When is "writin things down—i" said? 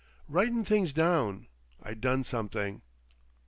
0.27-1.93